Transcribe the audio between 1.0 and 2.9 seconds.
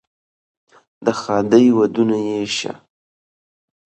د ښادۍ ودونه یې شه،